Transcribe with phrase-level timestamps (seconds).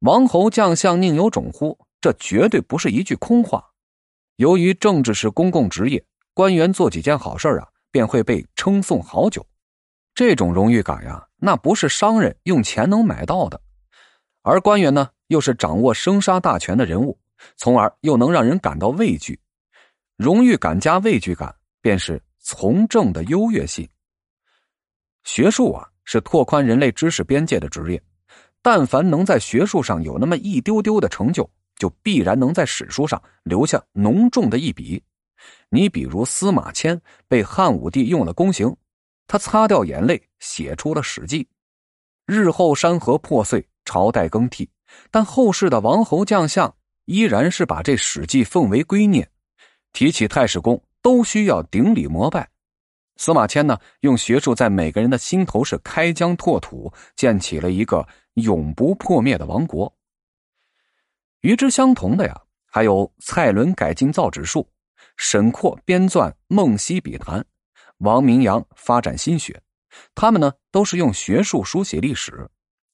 [0.00, 1.76] 王侯将相宁有种乎？
[2.00, 3.64] 这绝对不是一句空话。
[4.36, 9.44] 由于政治是公共职业，官员做几件好事啊，便会被称颂好久。
[10.14, 13.60] 这种荣誉感呀，那不是商人用钱能买到的。
[14.42, 17.18] 而官员呢，又是掌握生杀大权的人物，
[17.56, 19.40] 从而又能让人感到畏惧。
[20.16, 23.88] 荣誉感加畏惧感，便是从政的优越性。
[25.24, 28.00] 学术啊，是拓宽人类知识边界的职业。
[28.62, 35.02] 但凡能在学术上有那么一丢丢的成就，就必然能在史书上留下浓重的一笔。
[35.70, 38.74] 你比如司马迁被汉武帝用了宫刑，
[39.26, 41.44] 他擦掉眼泪写出了《史记》。
[42.26, 44.68] 日后山河破碎，朝代更替，
[45.10, 49.24] 但后世的王侯将相依然是把这《史记》奉为圭臬。
[49.92, 52.50] 提起太史公，都需要顶礼膜拜。
[53.16, 58.06] 司马迁呢，用学术在每个人的心头是开疆拓土，建起了一个。
[58.40, 59.92] 永不破灭的王国。
[61.40, 64.68] 与之相同的呀，还有蔡伦改进造纸术，
[65.16, 67.40] 沈括编撰《梦溪笔谈》，
[67.98, 69.60] 王明阳发展心学。
[70.14, 72.48] 他们呢，都是用学术书写历史，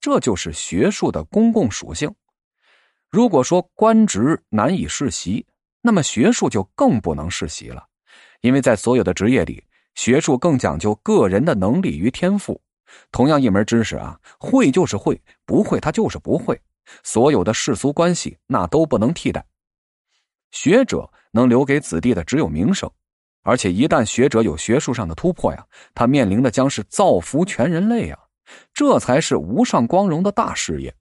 [0.00, 2.12] 这就是学术的公共属性。
[3.10, 5.46] 如果说官职难以世袭，
[5.82, 7.86] 那么学术就更不能世袭了，
[8.40, 12.60] 因为在所有的职业里，学术更讲究个人的能力与天赋。
[13.12, 16.60] 同样一门知识啊，会就是会，不会他就是不会。
[17.02, 19.44] 所有的世俗关系那都不能替代。
[20.50, 22.90] 学者能留给子弟的只有名声，
[23.42, 28.18] 而且一旦学者有学术上的突破呀，他面临的将是造福全人类呀，
[28.74, 30.92] 这才是无上光荣的大事业。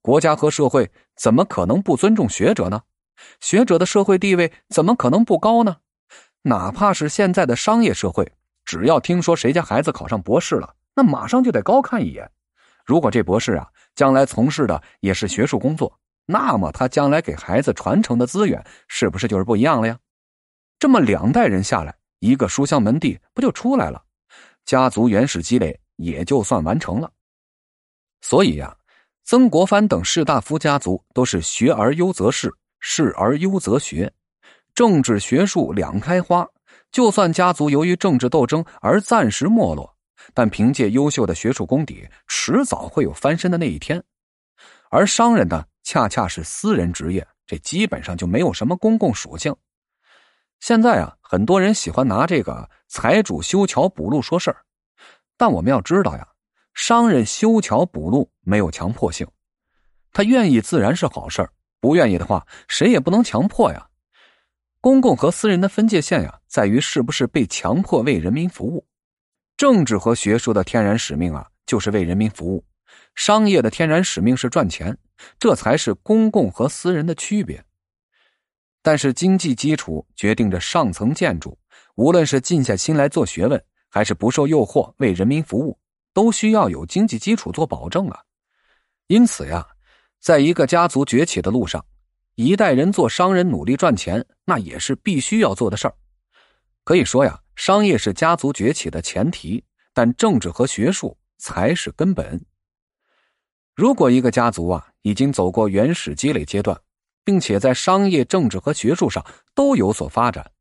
[0.00, 2.82] 国家和社会怎么可能不尊重学者呢？
[3.40, 5.78] 学者的社会地位怎么可能不高呢？
[6.42, 8.32] 哪怕是现在的商业社会，
[8.64, 10.76] 只要听说谁家孩子考上博士了。
[10.98, 12.28] 那马上就得高看一眼，
[12.84, 15.96] 如果这博士啊将来从事的也是学术工作，
[16.26, 19.96] 那么他将来给孩子传承的资源是不是就是不一样了呀？
[20.76, 24.02] 这么两代人下来，一个书香门第不就出来了？
[24.64, 27.08] 家族原始积累也就算完成了。
[28.20, 28.76] 所以呀，
[29.22, 34.12] 曾国藩等士大夫家族都是学而优则仕，仕而优则学，
[34.74, 36.44] 政治学术两开花。
[36.90, 39.94] 就算家族由于政治斗争而暂时没落。
[40.34, 44.02] 但凭借优秀的学术功底，迟早会有翻身的那一天。
[44.90, 49.54] 而商人呢，恰恰是私人职业，这基本上就没有什么公共属性。
[50.60, 54.56] 现在啊，很多人喜欢拿这个财主修桥补路说事儿，
[55.36, 56.26] 但我们要知道呀，
[56.74, 59.26] 商人修桥补路没有强迫性，
[60.12, 63.88] 他愿意自然是好事儿，不愿意的话，谁也不能强迫呀。
[64.80, 68.86] 公共和私人的分界线呀，在于是不是被强迫为人民服务。
[69.58, 72.62] 政治和学术的天然使命啊，就是为人民服务；
[73.16, 74.96] 商业的天然使命是赚钱，
[75.36, 77.62] 这才是公共和私人的区别。
[78.82, 81.58] 但是经济基础决定着上层建筑，
[81.96, 85.76] 无论是静下心来做学问，还是不受诱惑为人民服务，
[86.14, 88.20] 都需要有经济基础做保证啊。
[89.08, 89.66] 因此呀，
[90.20, 91.84] 在一个家族崛起的路上，
[92.36, 95.94] 一代人做商人努力赚钱，那也是必须要做的事儿。
[96.84, 97.40] 可以说呀。
[97.58, 102.40] 商业是家族崛起的前提，但政治和学术才是根本。
[103.74, 106.80] 如果一个家族啊已经走过原始积累阶段，
[107.24, 109.26] 并且在商业、政治和学术上
[109.56, 110.52] 都有所发展，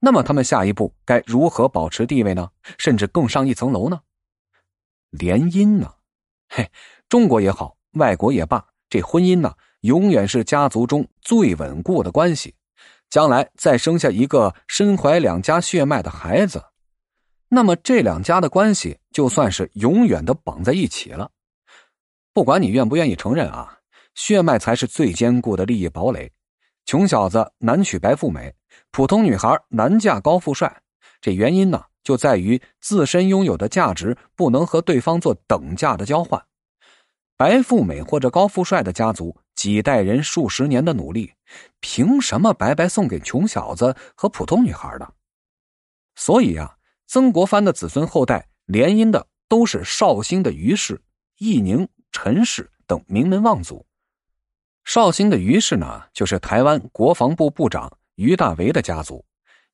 [0.00, 2.50] 那么他们下一步该如何保持地位呢？
[2.76, 4.02] 甚至更上一层楼呢？
[5.08, 5.94] 联姻呢？
[6.50, 6.70] 嘿，
[7.08, 12.54] 中国也好，外国也罢，这婚姻呢，永远是家族中最稳固的关系。
[13.14, 16.60] 将来再生下一个身怀两家血脉的孩子，
[17.48, 21.30] 那么这两家的关系就算是永远的绑在一起了。
[22.32, 23.78] 不管你愿不愿意承认啊，
[24.16, 26.28] 血脉才是最坚固的利益堡垒。
[26.86, 28.52] 穷小子难娶白富美，
[28.90, 30.82] 普通女孩难嫁高富帅。
[31.20, 36.44] 这原因呢，就在于自身拥有的价值不能和对方做等价的交换。
[37.44, 39.36] 白富美或者高富帅的家族。
[39.54, 41.30] 几代人数十年的努力，
[41.80, 45.06] 凭什么白白送给穷小子和普通女孩呢？
[46.14, 46.76] 所以啊，
[47.06, 50.98] 曾国藩的子孙后代联姻的都是绍兴的于氏、
[51.36, 53.84] 义宁、陈氏等名门望族。
[54.84, 59.22] 绍兴的于氏呢，就是台湾国防部部长于大为的家族；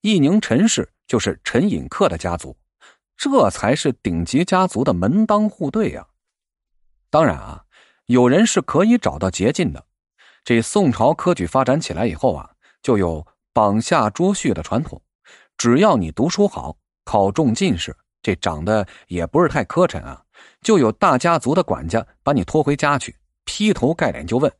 [0.01, 2.57] 义宁陈氏就是陈寅恪的家族。
[3.17, 6.07] 这才是顶级家族的门当户对呀。
[7.11, 7.65] 当然啊。
[8.07, 9.87] 有人是可以找到捷径的。
[10.43, 12.51] 这宋朝科举发展起来以后啊，
[12.83, 15.01] 就有榜下捉婿的传统。
[15.57, 20.25] 只要你读书好，考中进士，这长得也不是太磕碜啊，
[20.61, 24.53] 就有大家族的管家把你拖回家去，劈头盖脸就问：“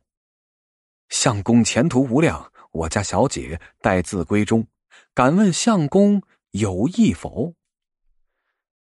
[1.09, 4.65] 相公前途无量，我家小姐待字闺中，
[5.13, 6.21] 敢问相公
[6.51, 7.53] 有意否？”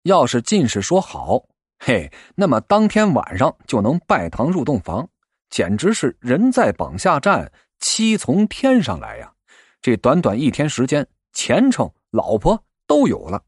[0.02, 1.44] 要是进士说好，
[1.80, 5.08] 嘿，那么当天晚上就能拜堂入洞房，
[5.50, 9.32] 简直是人在榜下站，妻从天上来呀！
[9.82, 13.44] 这短短一天时间，前程、老婆都有了。